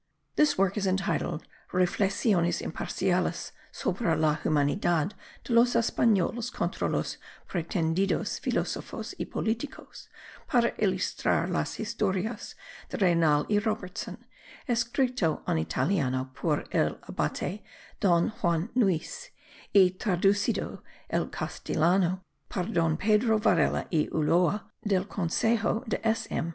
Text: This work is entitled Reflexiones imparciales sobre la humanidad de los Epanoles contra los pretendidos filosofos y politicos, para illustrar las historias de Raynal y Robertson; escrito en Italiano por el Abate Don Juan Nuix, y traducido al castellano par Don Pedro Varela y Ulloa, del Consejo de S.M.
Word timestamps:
This 0.35 0.57
work 0.57 0.77
is 0.77 0.87
entitled 0.87 1.43
Reflexiones 1.71 2.59
imparciales 2.63 3.51
sobre 3.71 4.15
la 4.15 4.33
humanidad 4.37 5.11
de 5.43 5.53
los 5.53 5.75
Epanoles 5.75 6.51
contra 6.51 6.89
los 6.89 7.17
pretendidos 7.47 8.39
filosofos 8.39 9.13
y 9.19 9.25
politicos, 9.25 10.09
para 10.47 10.73
illustrar 10.79 11.51
las 11.51 11.79
historias 11.79 12.55
de 12.89 12.97
Raynal 12.97 13.45
y 13.47 13.59
Robertson; 13.59 14.25
escrito 14.67 15.43
en 15.47 15.59
Italiano 15.59 16.33
por 16.33 16.63
el 16.71 16.97
Abate 17.03 17.63
Don 17.99 18.31
Juan 18.31 18.71
Nuix, 18.73 19.29
y 19.71 19.91
traducido 19.99 20.81
al 21.11 21.29
castellano 21.29 22.23
par 22.49 22.73
Don 22.73 22.97
Pedro 22.97 23.37
Varela 23.37 23.85
y 23.91 24.09
Ulloa, 24.11 24.71
del 24.81 25.07
Consejo 25.07 25.83
de 25.85 26.01
S.M. 26.03 26.49